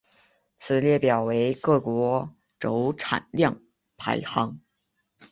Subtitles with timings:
[0.57, 3.61] 此列表为各国铀产量
[3.97, 4.59] 排行。